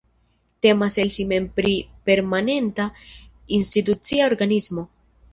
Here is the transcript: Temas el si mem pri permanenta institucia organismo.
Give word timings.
Temas 0.65 0.95
el 1.01 1.09
si 1.15 1.25
mem 1.31 1.43
pri 1.57 1.73
permanenta 2.09 2.87
institucia 3.59 4.31
organismo. 4.31 4.87